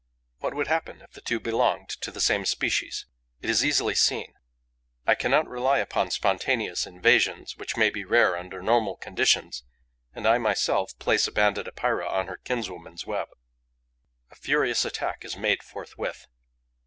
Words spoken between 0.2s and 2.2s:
What would happen if the two belonged to the